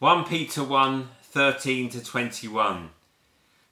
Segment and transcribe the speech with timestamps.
[0.00, 2.90] 1 Peter 1 13 to 21.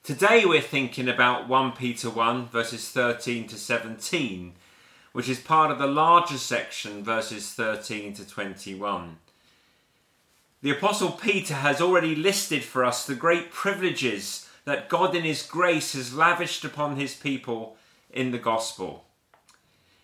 [0.03, 4.53] Today we're thinking about 1 Peter 1 verses 13 to 17,
[5.11, 9.17] which is part of the larger section verses 13 to 21.
[10.61, 15.45] The Apostle Peter has already listed for us the great privileges that God in His
[15.45, 17.75] grace has lavished upon His people
[18.09, 19.03] in the gospel.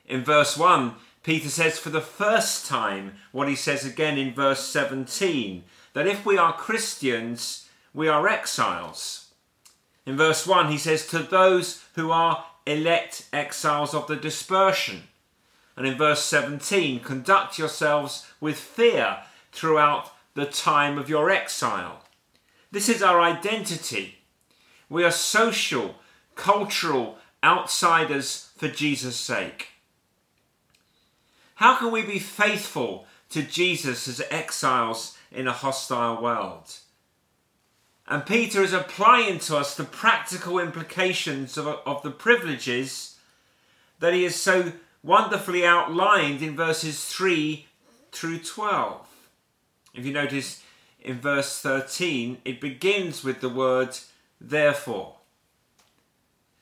[0.05, 4.65] In verse 1, Peter says for the first time what he says again in verse
[4.67, 5.63] 17
[5.93, 9.31] that if we are Christians, we are exiles.
[10.05, 15.03] In verse 1, he says, To those who are elect exiles of the dispersion.
[15.75, 19.19] And in verse 17, conduct yourselves with fear
[19.51, 22.03] throughout the time of your exile.
[22.71, 24.19] This is our identity.
[24.89, 25.95] We are social,
[26.35, 29.69] cultural outsiders for Jesus' sake.
[31.55, 36.77] How can we be faithful to Jesus as exiles in a hostile world?
[38.07, 43.17] And Peter is applying to us the practical implications of, of the privileges
[43.99, 47.67] that he has so wonderfully outlined in verses 3
[48.11, 49.07] through 12.
[49.93, 50.63] If you notice
[51.01, 53.97] in verse 13, it begins with the word
[54.41, 55.15] therefore.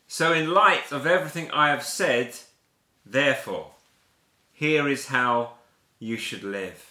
[0.09, 2.35] So, in light of everything I have said,
[3.05, 3.71] therefore
[4.57, 5.51] here is how
[5.99, 6.86] you should live.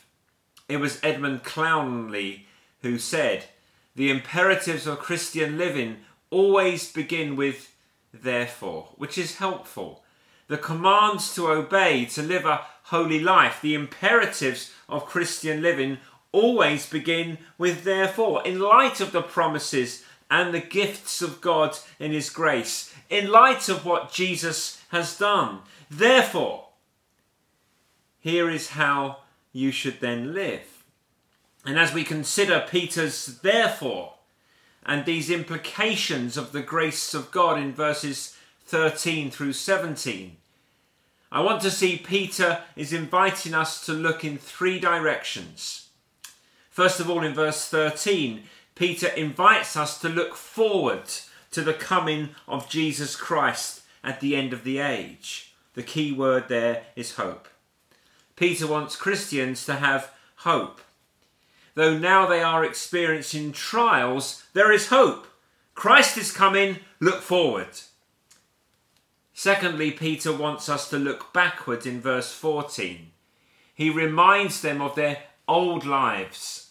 [0.68, 2.42] It was Edmund Clowney
[2.82, 3.46] who said,
[3.94, 5.98] The imperatives of Christian living
[6.30, 7.74] always begin with
[8.12, 10.02] therefore, which is helpful.
[10.48, 15.98] The commands to obey, to live a holy life, the imperatives of Christian living
[16.32, 22.12] always begin with therefore, in light of the promises and the gifts of God in
[22.12, 25.60] His grace, in light of what Jesus has done.
[25.90, 26.68] Therefore,
[28.20, 29.18] here is how
[29.56, 30.84] you should then live.
[31.64, 34.14] And as we consider Peter's therefore
[34.84, 38.36] and these implications of the grace of God in verses
[38.66, 40.36] 13 through 17,
[41.32, 45.88] I want to see Peter is inviting us to look in three directions.
[46.70, 48.42] First of all, in verse 13,
[48.74, 51.04] Peter invites us to look forward
[51.50, 55.54] to the coming of Jesus Christ at the end of the age.
[55.74, 57.48] The key word there is hope.
[58.36, 60.80] Peter wants Christians to have hope.
[61.74, 65.26] Though now they are experiencing trials, there is hope.
[65.74, 67.68] Christ is coming, look forward.
[69.34, 73.10] Secondly, Peter wants us to look backward in verse 14.
[73.74, 76.70] He reminds them of their old lives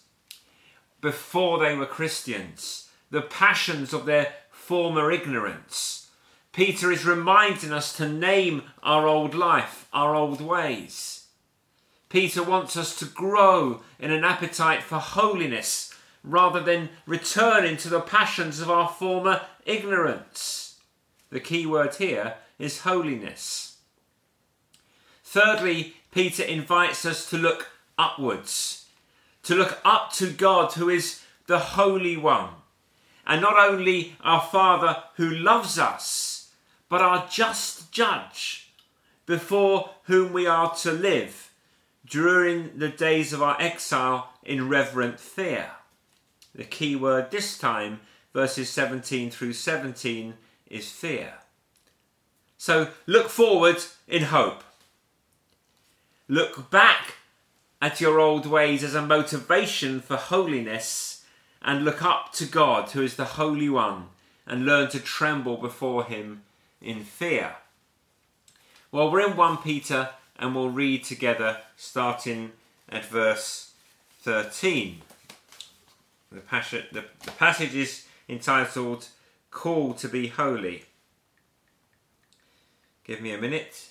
[1.00, 6.10] before they were Christians, the passions of their former ignorance.
[6.52, 11.15] Peter is reminding us to name our old life, our old ways.
[12.08, 18.00] Peter wants us to grow in an appetite for holiness rather than returning to the
[18.00, 20.78] passions of our former ignorance.
[21.30, 23.78] The key word here is holiness.
[25.24, 27.68] Thirdly, Peter invites us to look
[27.98, 28.86] upwards,
[29.42, 32.50] to look up to God who is the Holy One,
[33.26, 36.52] and not only our Father who loves us,
[36.88, 38.72] but our just judge,
[39.26, 41.45] before whom we are to live
[42.08, 45.70] during the days of our exile in reverent fear.
[46.54, 48.00] The key word this time,
[48.32, 50.34] verses 17 through 17,
[50.68, 51.34] is fear.
[52.56, 53.76] So look forward
[54.08, 54.62] in hope.
[56.28, 57.16] Look back
[57.80, 61.24] at your old ways as a motivation for holiness
[61.62, 64.06] and look up to God, who is the Holy One,
[64.46, 66.42] and learn to tremble before Him
[66.80, 67.56] in fear.
[68.90, 72.52] Well, we're in 1 Peter and we'll read together starting
[72.88, 73.72] at verse
[74.22, 75.02] 13.
[76.32, 79.08] The passage, the, the passage is entitled
[79.50, 80.84] Call to be Holy.
[83.04, 83.90] Give me a minute.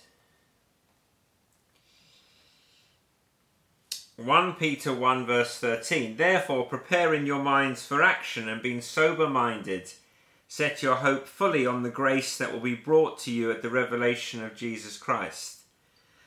[4.17, 6.15] 1 Peter 1 verse 13.
[6.15, 9.91] Therefore, preparing your minds for action and being sober minded,
[10.47, 13.69] set your hope fully on the grace that will be brought to you at the
[13.69, 15.54] revelation of Jesus Christ.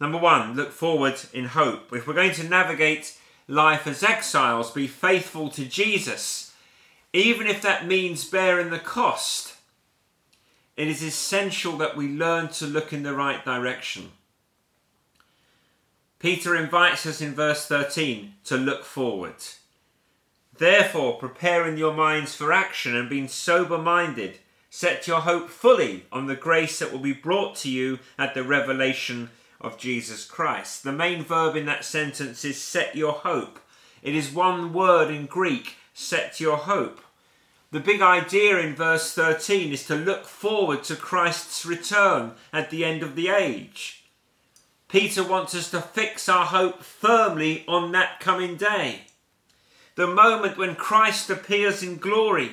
[0.00, 1.92] Number one, look forward in hope.
[1.92, 3.16] If we're going to navigate
[3.48, 6.54] life as exiles, be faithful to Jesus,
[7.12, 9.54] even if that means bearing the cost.
[10.76, 14.10] It is essential that we learn to look in the right direction.
[16.18, 19.36] Peter invites us in verse 13 to look forward.
[20.58, 24.38] Therefore, preparing your minds for action and being sober minded,
[24.70, 28.42] set your hope fully on the grace that will be brought to you at the
[28.42, 30.82] revelation of Jesus Christ.
[30.82, 33.58] The main verb in that sentence is set your hope.
[34.02, 37.00] It is one word in Greek, set your hope.
[37.72, 42.84] The big idea in verse 13 is to look forward to Christ's return at the
[42.84, 44.04] end of the age.
[44.88, 49.02] Peter wants us to fix our hope firmly on that coming day.
[49.96, 52.52] The moment when Christ appears in glory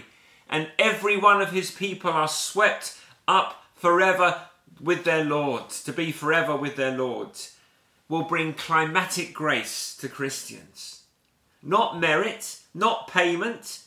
[0.49, 2.97] and every one of his people are swept
[3.27, 4.41] up forever
[4.81, 7.29] with their Lord, to be forever with their Lord,
[8.09, 11.03] will bring climatic grace to Christians.
[11.61, 13.79] Not merit, not payment,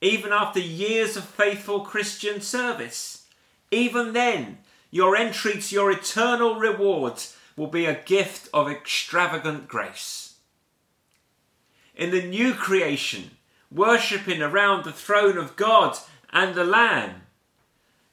[0.00, 3.26] even after years of faithful Christian service.
[3.70, 4.58] Even then,
[4.90, 10.36] your entry to your eternal rewards will be a gift of extravagant grace.
[11.94, 13.32] In the new creation,
[13.70, 15.98] worshipping around the throne of God
[16.32, 17.22] and the Lamb,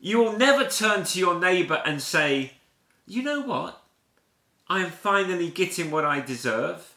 [0.06, 2.52] you will never turn to your neighbour and say,
[3.07, 3.81] You know what?
[4.68, 6.94] I am finally getting what I deserve.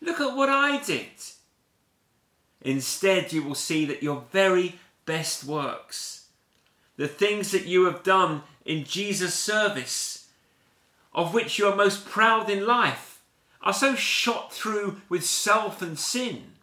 [0.00, 1.06] Look at what I did.
[2.60, 6.26] Instead, you will see that your very best works,
[6.96, 10.26] the things that you have done in Jesus' service,
[11.14, 13.22] of which you are most proud in life,
[13.60, 16.54] are so shot through with self and sin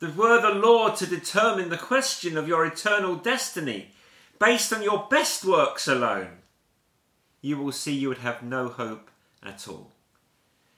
[0.00, 3.92] that were the Lord to determine the question of your eternal destiny,
[4.38, 6.38] based on your best works alone,
[7.40, 9.10] you will see you would have no hope
[9.42, 9.92] at all.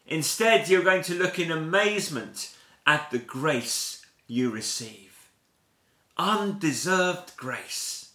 [0.06, 2.54] Instead, you're going to look in amazement
[2.86, 5.30] at the grace you receive.
[6.18, 8.12] Undeserved grace.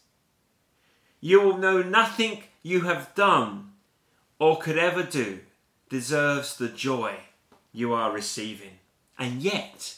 [1.22, 3.72] You will know nothing you have done
[4.40, 5.40] or could ever do
[5.90, 7.16] deserves the joy
[7.72, 8.80] you are receiving.
[9.18, 9.96] And yet,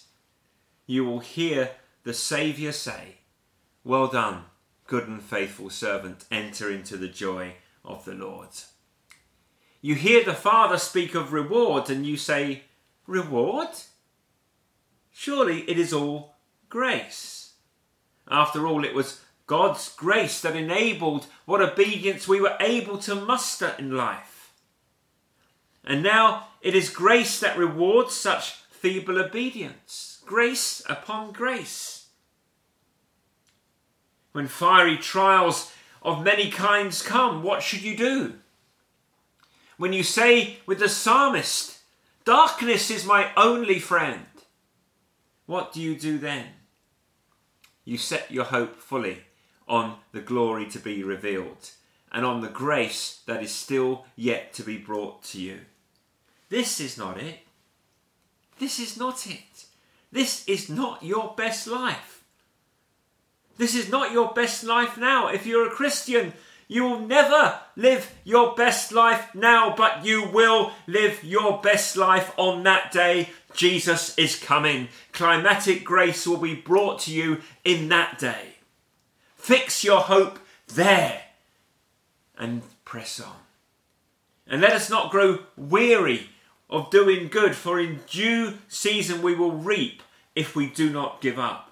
[0.85, 1.71] you will hear
[2.03, 3.15] the Saviour say,
[3.83, 4.45] Well done,
[4.87, 8.49] good and faithful servant, enter into the joy of the Lord.
[9.81, 12.63] You hear the Father speak of reward and you say,
[13.05, 13.69] Reward?
[15.11, 16.35] Surely it is all
[16.69, 17.53] grace.
[18.29, 23.75] After all, it was God's grace that enabled what obedience we were able to muster
[23.79, 24.53] in life.
[25.83, 30.21] And now it is grace that rewards such feeble obedience.
[30.25, 31.96] Grace upon grace
[34.31, 38.33] when fiery trials of many kinds come, what should you do?
[39.77, 41.77] When you say with the psalmist,
[42.27, 44.25] Darkness is my only friend,
[45.45, 46.47] what do you do then?
[47.85, 49.19] You set your hope fully
[49.65, 51.71] on the glory to be revealed
[52.11, 55.61] and on the grace that is still yet to be brought to you.
[56.49, 57.39] This is not it.
[58.59, 59.67] This is not it.
[60.11, 62.16] This is not your best life.
[63.57, 65.27] This is not your best life now.
[65.27, 66.33] If you're a Christian,
[66.67, 72.31] you will never live your best life now, but you will live your best life
[72.37, 73.29] on that day.
[73.53, 74.89] Jesus is coming.
[75.13, 78.55] Climatic grace will be brought to you in that day.
[79.35, 81.21] Fix your hope there
[82.37, 83.35] and press on.
[84.45, 86.29] And let us not grow weary
[86.69, 90.03] of doing good, for in due season we will reap
[90.35, 91.66] if we do not give up.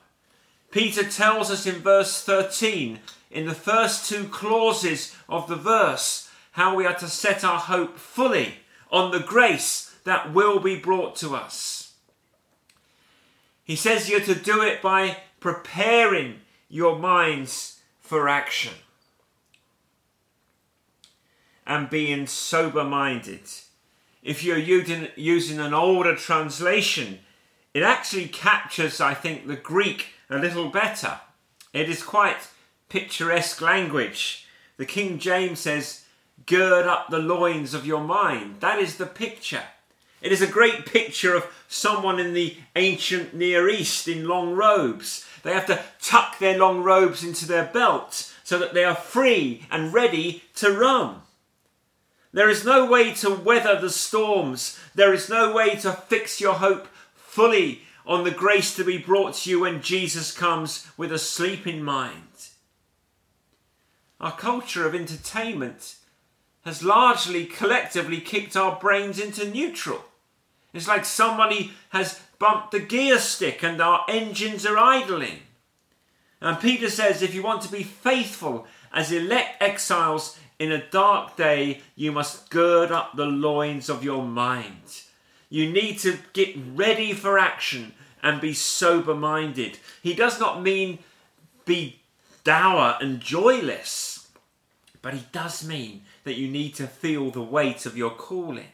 [0.75, 2.99] Peter tells us in verse 13,
[3.31, 7.97] in the first two clauses of the verse, how we are to set our hope
[7.97, 8.55] fully
[8.91, 11.93] on the grace that will be brought to us.
[13.63, 18.73] He says you're to do it by preparing your minds for action
[21.65, 23.43] and being sober minded.
[24.21, 27.19] If you're using, an older translation,
[27.73, 31.19] it actually captures, I think, the Greek a little better.
[31.73, 32.47] It is quite
[32.89, 34.47] picturesque language.
[34.77, 36.05] The King James says,
[36.45, 38.59] Gird up the loins of your mind.
[38.59, 39.63] That is the picture.
[40.21, 45.25] It is a great picture of someone in the ancient Near East in long robes.
[45.43, 49.65] They have to tuck their long robes into their belt so that they are free
[49.69, 51.21] and ready to run.
[52.33, 54.79] There is no way to weather the storms.
[54.93, 59.33] There is no way to fix your hope fully on the grace to be brought
[59.33, 62.49] to you when Jesus comes with a sleeping mind.
[64.19, 65.95] Our culture of entertainment
[66.63, 70.03] has largely collectively kicked our brains into neutral.
[70.73, 75.39] It's like somebody has bumped the gear stick and our engines are idling.
[76.41, 81.35] And Peter says if you want to be faithful as elect exiles in a dark
[81.35, 85.03] day, you must gird up the loins of your mind.
[85.55, 89.79] You need to get ready for action and be sober minded.
[90.03, 90.99] He does not mean
[91.63, 92.01] be
[92.43, 94.27] dour and joyless,
[95.01, 98.73] but he does mean that you need to feel the weight of your calling.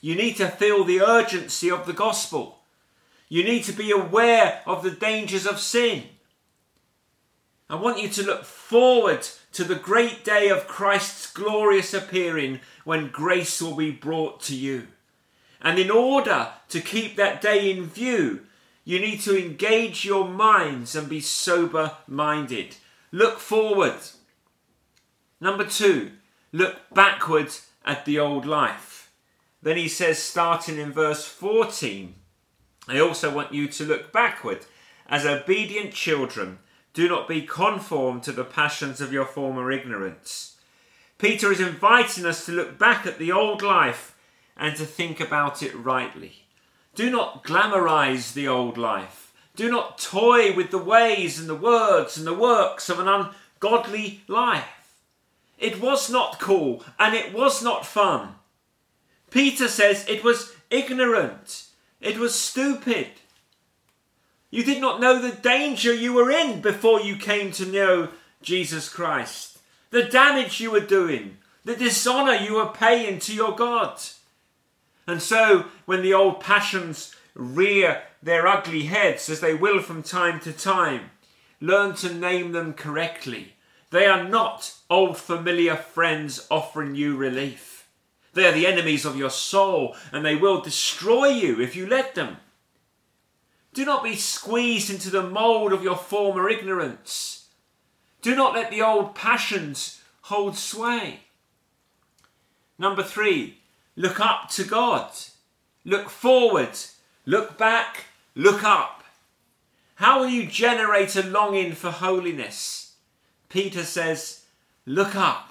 [0.00, 2.60] You need to feel the urgency of the gospel.
[3.28, 6.04] You need to be aware of the dangers of sin.
[7.68, 13.08] I want you to look forward to the great day of Christ's glorious appearing when
[13.08, 14.86] grace will be brought to you.
[15.66, 18.42] And in order to keep that day in view,
[18.84, 22.76] you need to engage your minds and be sober minded.
[23.10, 23.98] Look forward.
[25.40, 26.12] Number two,
[26.52, 29.10] look backwards at the old life.
[29.60, 32.14] Then he says, starting in verse 14,
[32.86, 34.66] I also want you to look backward.
[35.08, 36.60] As obedient children,
[36.94, 40.58] do not be conformed to the passions of your former ignorance.
[41.18, 44.12] Peter is inviting us to look back at the old life
[44.56, 46.46] and to think about it rightly.
[46.94, 49.32] Do not glamorize the old life.
[49.54, 54.22] Do not toy with the ways and the words and the works of an ungodly
[54.28, 54.94] life.
[55.58, 58.34] It was not cool and it was not fun.
[59.30, 61.64] Peter says it was ignorant,
[62.00, 63.08] it was stupid.
[64.50, 68.08] You did not know the danger you were in before you came to know
[68.42, 69.58] Jesus Christ,
[69.90, 74.00] the damage you were doing, the dishonour you were paying to your God.
[75.06, 80.40] And so, when the old passions rear their ugly heads, as they will from time
[80.40, 81.10] to time,
[81.60, 83.56] learn to name them correctly
[83.90, 87.88] they are not old familiar friends offering you relief.
[88.34, 92.14] They are the enemies of your soul, and they will destroy you if you let
[92.14, 92.36] them.
[93.72, 97.48] Do not be squeezed into the mould of your former ignorance.
[98.22, 101.20] Do not let the old passions hold sway.
[102.78, 103.58] Number three,
[103.96, 105.10] look up to God.
[105.84, 106.76] Look forward.
[107.24, 108.04] Look back.
[108.34, 109.04] Look up.
[109.96, 112.94] How will you generate a longing for holiness?
[113.48, 114.42] Peter says,
[114.84, 115.50] Look up.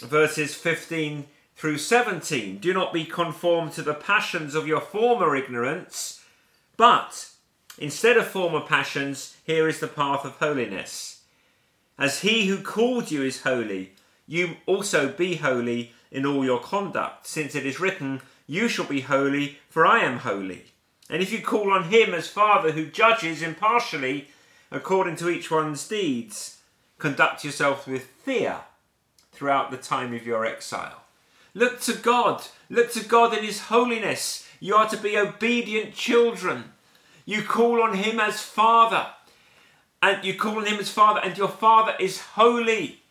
[0.00, 1.26] Verses 15
[1.56, 6.24] through 17 Do not be conformed to the passions of your former ignorance,
[6.76, 7.30] but
[7.78, 11.22] instead of former passions, here is the path of holiness.
[11.98, 13.92] As he who called you is holy,
[14.26, 19.02] you also be holy in all your conduct, since it is written, You shall be
[19.02, 20.72] holy, for I am holy.
[21.08, 24.28] And if you call on him as Father who judges impartially
[24.70, 26.56] according to each one's deeds,
[26.98, 28.60] Conduct yourself with fear
[29.32, 31.02] throughout the time of your exile.
[31.52, 32.42] Look to God.
[32.70, 34.48] Look to God in His holiness.
[34.60, 36.72] You are to be obedient children.
[37.26, 39.08] You call on Him as Father.
[40.02, 43.02] And you call on Him as Father, and your Father is holy.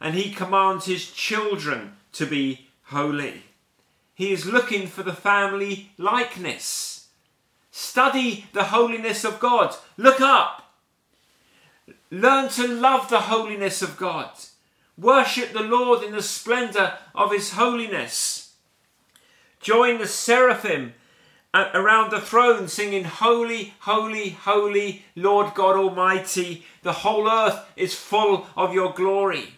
[0.00, 3.42] And He commands His children to be holy.
[4.14, 7.08] He is looking for the family likeness.
[7.70, 9.74] Study the holiness of God.
[9.96, 10.74] Look up.
[12.10, 14.30] Learn to love the holiness of God.
[14.98, 18.52] Worship the Lord in the splendour of His holiness.
[19.60, 20.92] Join the seraphim
[21.54, 26.64] around the throne singing, Holy, Holy, Holy, Lord God Almighty.
[26.82, 29.54] The whole earth is full of your glory.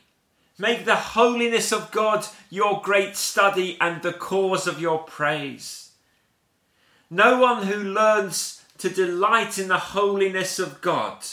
[0.59, 5.93] Make the holiness of God your great study and the cause of your praise.
[7.11, 11.25] No one who learns to delight in the holiness of God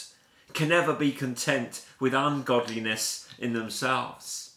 [0.54, 4.54] can ever be content with ungodliness in themselves.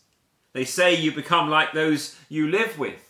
[0.53, 3.01] They say you become like those you live with.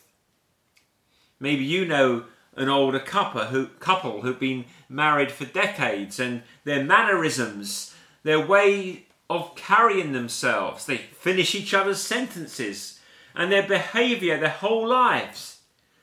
[1.40, 6.84] Maybe you know an older couple who couple who've been married for decades and their
[6.84, 7.94] mannerisms,
[8.24, 13.00] their way of carrying themselves, they finish each other's sentences
[13.36, 15.60] and their behaviour their whole lives.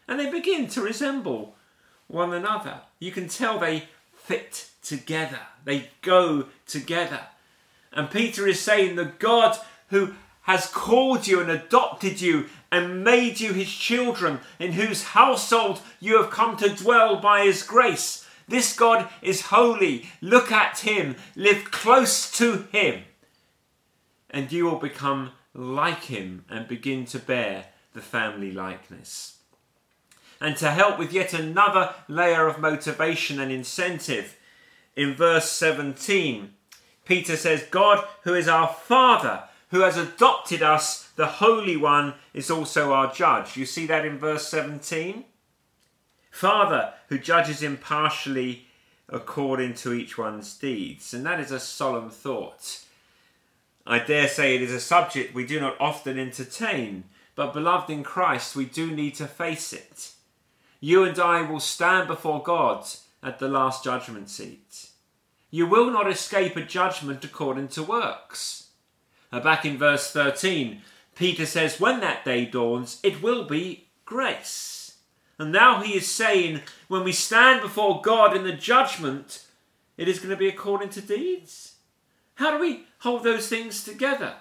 [0.08, 1.54] And they begin to resemble
[2.08, 2.80] one another.
[2.98, 5.40] You can tell they fit together.
[5.64, 7.20] They go together.
[7.92, 9.56] And Peter is saying the God
[9.88, 15.80] who has called you and adopted you and made you his children, in whose household
[16.00, 18.26] you have come to dwell by his grace.
[18.48, 20.08] This God is holy.
[20.20, 21.16] Look at him.
[21.36, 23.02] Live close to him.
[24.32, 29.38] And you will become like him and begin to bear the family likeness.
[30.40, 34.36] And to help with yet another layer of motivation and incentive,
[34.96, 36.52] in verse 17,
[37.04, 42.50] Peter says, God, who is our Father, who has adopted us, the Holy One, is
[42.50, 43.56] also our judge.
[43.56, 45.24] You see that in verse 17?
[46.30, 48.66] Father, who judges impartially
[49.08, 51.12] according to each one's deeds.
[51.12, 52.84] And that is a solemn thought.
[53.86, 58.02] I dare say it is a subject we do not often entertain, but beloved in
[58.04, 60.12] Christ, we do need to face it.
[60.80, 62.86] You and I will stand before God
[63.22, 64.88] at the last judgment seat.
[65.50, 68.68] You will not escape a judgment according to works.
[69.32, 70.82] Now back in verse 13,
[71.14, 74.82] Peter says, When that day dawns, it will be grace.
[75.38, 79.46] And now he is saying, when we stand before God in the judgment,
[79.96, 81.74] it is going to be according to deeds.
[82.34, 84.34] How do we hold those things together?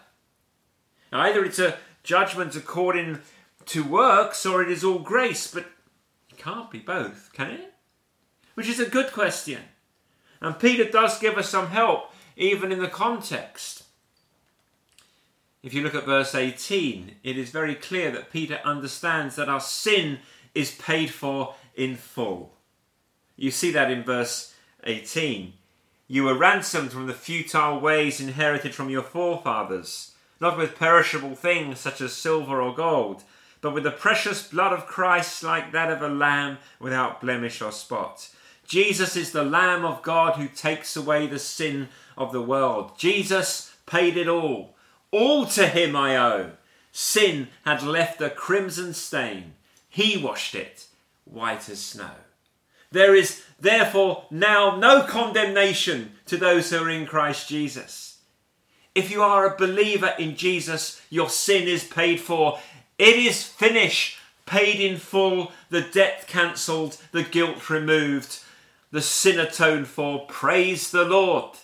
[1.11, 3.19] Now, either it's a judgment according
[3.65, 5.65] to works or it is all grace, but
[6.29, 7.73] it can't be both, can it?
[8.53, 9.59] Which is a good question.
[10.41, 13.83] And Peter does give us some help, even in the context.
[15.63, 19.59] If you look at verse 18, it is very clear that Peter understands that our
[19.59, 20.19] sin
[20.53, 22.53] is paid for in full.
[23.35, 24.53] You see that in verse
[24.83, 25.53] 18.
[26.11, 31.79] You were ransomed from the futile ways inherited from your forefathers, not with perishable things
[31.79, 33.23] such as silver or gold,
[33.61, 37.71] but with the precious blood of Christ, like that of a lamb without blemish or
[37.71, 38.29] spot.
[38.67, 41.87] Jesus is the Lamb of God who takes away the sin
[42.17, 42.91] of the world.
[42.97, 44.75] Jesus paid it all.
[45.11, 46.51] All to him I owe.
[46.91, 49.53] Sin had left a crimson stain.
[49.87, 50.87] He washed it
[51.23, 52.15] white as snow.
[52.91, 58.17] There is therefore now no condemnation to those who are in Christ Jesus.
[58.93, 62.59] If you are a believer in Jesus, your sin is paid for.
[62.97, 68.39] It is finished, paid in full, the debt cancelled, the guilt removed,
[68.91, 70.25] the sin atoned for.
[70.27, 71.55] Praise the Lord.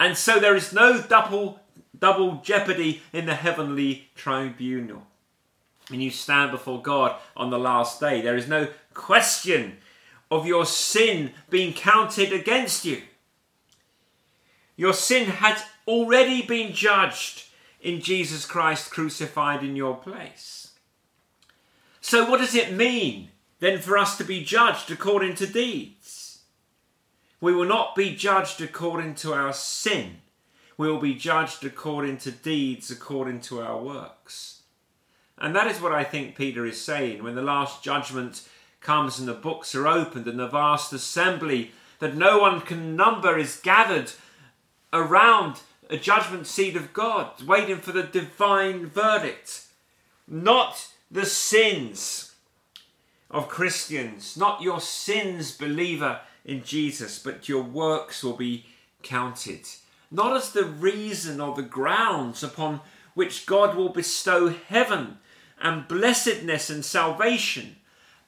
[0.00, 1.60] And so there is no double
[1.98, 5.06] double jeopardy in the heavenly tribunal.
[5.88, 9.78] When you stand before God on the last day, there is no question
[10.30, 13.02] of your sin being counted against you.
[14.76, 17.44] Your sin had already been judged
[17.80, 20.72] in Jesus Christ crucified in your place.
[22.00, 23.28] So, what does it mean
[23.60, 26.40] then for us to be judged according to deeds?
[27.40, 30.16] We will not be judged according to our sin,
[30.76, 34.62] we will be judged according to deeds, according to our works.
[35.38, 38.48] And that is what I think Peter is saying when the last judgment
[38.84, 43.36] comes and the books are opened and the vast assembly that no one can number
[43.36, 44.12] is gathered
[44.92, 49.64] around a judgment seat of God, waiting for the divine verdict.
[50.28, 52.34] Not the sins
[53.30, 58.66] of Christians, not your sins, believer in Jesus, but your works will be
[59.02, 59.66] counted.
[60.10, 62.80] Not as the reason or the grounds upon
[63.14, 65.18] which God will bestow heaven
[65.60, 67.76] and blessedness and salvation,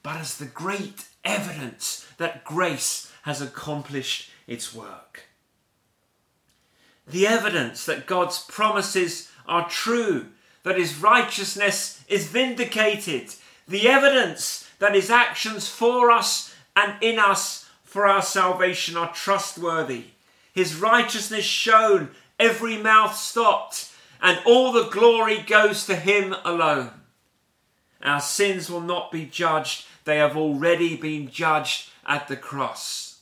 [0.07, 5.25] but as the great evidence that grace has accomplished its work.
[7.09, 10.27] The evidence that God's promises are true,
[10.63, 13.35] that his righteousness is vindicated,
[13.67, 20.05] the evidence that his actions for us and in us for our salvation are trustworthy,
[20.55, 23.91] his righteousness shown, every mouth stopped,
[24.23, 26.93] and all the glory goes to him alone.
[28.05, 33.21] Our sins will not be judged they have already been judged at the cross.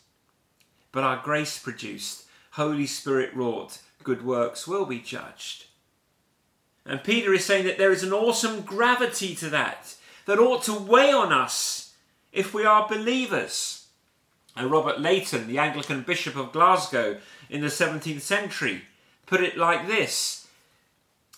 [0.92, 5.64] But our grace produced, Holy Spirit wrought, good works will be judged.
[6.86, 10.74] And Peter is saying that there is an awesome gravity to that that ought to
[10.74, 11.94] weigh on us
[12.32, 13.86] if we are believers.
[14.54, 17.16] And Robert Leighton, the Anglican Bishop of Glasgow
[17.48, 18.82] in the 17th century,
[19.24, 20.46] put it like this.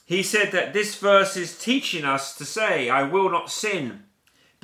[0.05, 4.06] He said that this verse is teaching us to say, I will not sin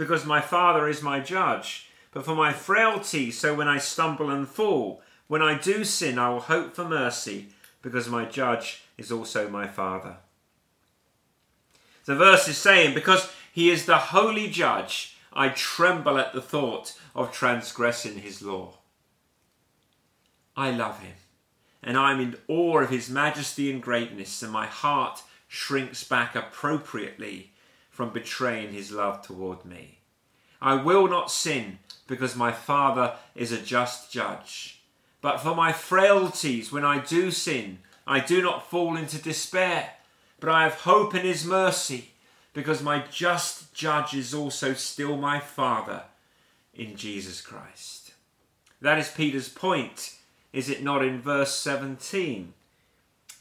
[0.02, 4.48] because my Father is my judge, but for my frailty, so when I stumble and
[4.48, 7.50] fall, when I do sin, I will hope for mercy,
[7.82, 10.16] because my judge is also my Father.
[12.04, 16.98] The verse is saying, Because he is the holy judge, I tremble at the thought
[17.14, 18.78] of transgressing his law.
[20.56, 21.14] I love him,
[21.80, 26.34] and I am in awe of his majesty and greatness, and my heart shrinks back
[26.34, 27.51] appropriately
[27.92, 29.98] from betraying his love toward me.
[30.60, 31.78] I will not sin
[32.08, 34.80] because my Father is a just judge.
[35.20, 39.90] But for my frailties, when I do sin, I do not fall into despair,
[40.40, 42.10] but I have hope in his mercy,
[42.54, 46.02] because my just judge is also still my Father
[46.74, 48.14] in Jesus Christ.
[48.80, 50.16] That is Peter's point,
[50.52, 52.52] is it not, in verse 17?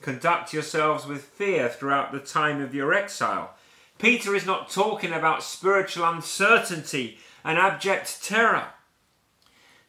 [0.01, 3.55] Conduct yourselves with fear throughout the time of your exile.
[4.01, 8.69] Peter is not talking about spiritual uncertainty and abject terror.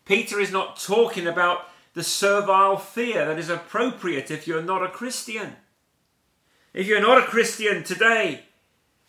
[0.05, 4.89] Peter is not talking about the servile fear that is appropriate if you're not a
[4.89, 5.57] Christian.
[6.75, 8.43] If you're not a Christian today,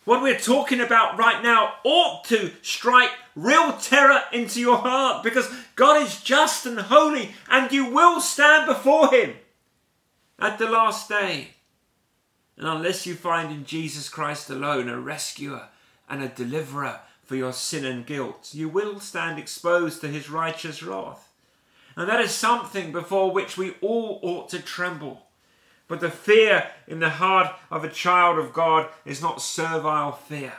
[0.06, 5.50] what we're talking about right now ought to strike real terror into your heart because
[5.76, 9.34] God is just and holy and you will stand before Him
[10.38, 11.48] at the last day.
[12.56, 15.68] And unless you find in Jesus Christ alone a rescuer
[16.08, 20.82] and a deliverer for your sin and guilt, you will stand exposed to His righteous
[20.82, 21.30] wrath.
[21.96, 25.26] And that is something before which we all ought to tremble.
[25.86, 30.54] But the fear in the heart of a child of God is not servile fear.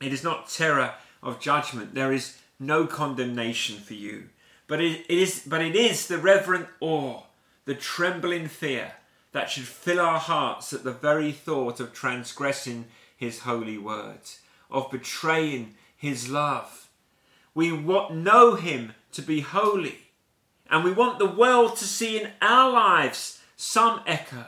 [0.00, 1.94] It is not terror of judgment.
[1.94, 4.30] There is no condemnation for you.
[4.66, 7.22] But it, it is but it is the reverent awe,
[7.66, 8.92] the trembling fear
[9.32, 14.40] that should fill our hearts at the very thought of transgressing his holy words,
[14.70, 16.88] of betraying his love.
[17.54, 19.98] We want, know him to be holy
[20.72, 24.46] and we want the world to see in our lives some echo,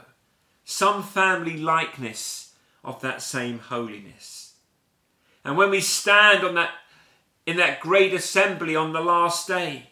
[0.65, 4.55] some family likeness of that same holiness.
[5.45, 6.71] And when we stand on that
[7.45, 9.91] in that great assembly on the last day,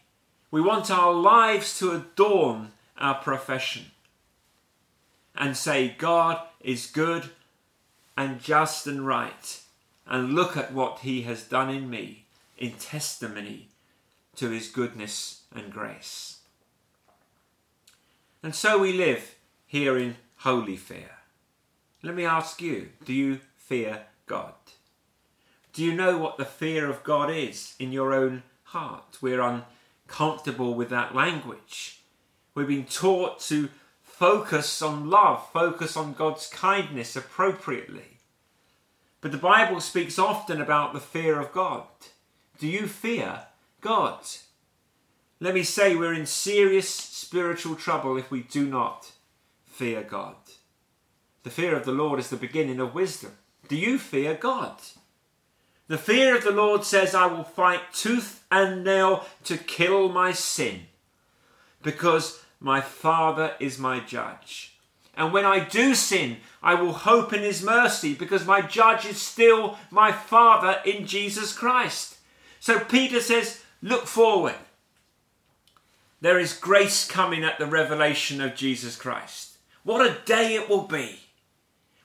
[0.51, 3.91] we want our lives to adorn our profession
[5.37, 7.31] and say, God is good
[8.17, 9.61] and just and right,
[10.07, 12.25] and look at what He has done in me
[12.59, 13.69] in testimony
[14.37, 16.39] to His goodness and grace.
[18.43, 21.11] And so we live here in holy fear.
[22.03, 24.55] Let me ask you do you fear God?
[25.73, 29.19] Do you know what the fear of God is in your own heart?
[29.23, 32.01] We're uncomfortable with that language.
[32.55, 33.71] We've been taught to
[34.23, 38.19] focus on love, focus on God's kindness appropriately.
[39.21, 41.89] But the Bible speaks often about the fear of God.
[42.57, 43.47] Do you fear
[43.81, 44.21] God?
[45.41, 49.11] Let me say we're in serious spiritual trouble if we do not
[49.67, 50.37] fear God.
[51.43, 53.33] The fear of the Lord is the beginning of wisdom.
[53.67, 54.77] Do you fear God?
[55.89, 60.31] The fear of the Lord says, I will fight tooth and nail to kill my
[60.31, 60.83] sin
[61.83, 64.77] because my Father is my judge.
[65.15, 69.21] And when I do sin, I will hope in His mercy because my judge is
[69.21, 72.17] still my Father in Jesus Christ.
[72.61, 74.55] So Peter says, Look forward.
[76.21, 79.57] There is grace coming at the revelation of Jesus Christ.
[79.83, 81.19] What a day it will be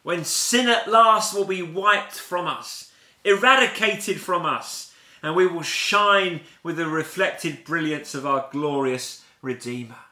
[0.02, 2.92] when sin at last will be wiped from us,
[3.24, 4.92] eradicated from us,
[5.22, 10.07] and we will shine with the reflected brilliance of our glorious Redeemer.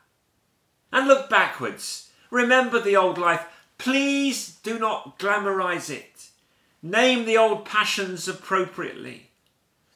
[0.96, 2.10] And look backwards.
[2.32, 3.46] Remember the old life.
[3.78, 6.30] Please do not glamorize it.
[6.82, 9.30] Name the old passions appropriately.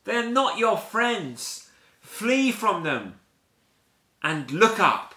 [0.04, 1.70] They are not your friends.
[2.02, 3.18] Flee from them
[4.22, 5.16] and look up.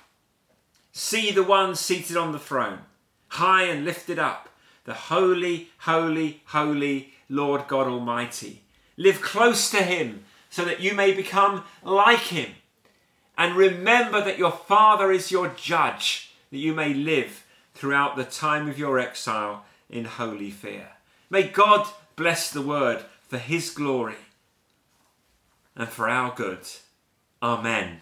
[0.92, 2.83] See the one seated on the throne,
[3.27, 4.51] high and lifted up,
[4.85, 8.62] the holy, holy, holy Lord God Almighty.
[8.97, 12.53] Live close to him so that you may become like him.
[13.37, 18.68] And remember that your Father is your judge, that you may live throughout the time
[18.68, 20.88] of your exile in holy fear.
[21.31, 24.16] May God bless the word for his glory
[25.75, 26.66] and for our good.
[27.42, 28.01] Amen.